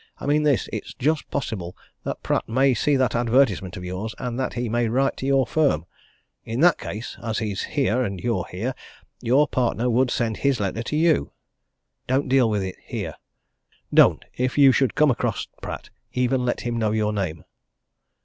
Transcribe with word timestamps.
"I 0.17 0.25
mean 0.25 0.41
this 0.41 0.67
it's 0.73 0.95
just 0.95 1.29
possible 1.29 1.77
that 2.05 2.23
Pratt 2.23 2.49
may 2.49 2.73
see 2.73 2.95
that 2.95 3.13
advertisement 3.13 3.77
of 3.77 3.85
yours, 3.85 4.15
and 4.17 4.39
that 4.39 4.53
he 4.55 4.67
may 4.67 4.87
write 4.89 5.15
to 5.17 5.27
your 5.27 5.45
firm. 5.45 5.85
In 6.43 6.59
that 6.61 6.79
case, 6.79 7.17
as 7.21 7.37
he's 7.37 7.61
here, 7.77 8.01
and 8.01 8.19
you're 8.19 8.47
here, 8.49 8.73
your 9.21 9.47
partner 9.47 9.91
would 9.91 10.09
send 10.09 10.37
his 10.37 10.59
letter 10.59 10.81
to 10.81 10.95
you. 10.95 11.33
Don't 12.07 12.27
deal 12.29 12.49
with 12.49 12.63
it 12.63 12.77
here. 12.83 13.13
Don't 13.93 14.25
if 14.35 14.57
you 14.57 14.71
should 14.71 14.95
come 14.95 15.11
across 15.11 15.47
Pratt, 15.61 15.91
even 16.13 16.43
let 16.45 16.61
him 16.61 16.77
know 16.79 16.93
your 16.93 17.13
name!" 17.13 17.43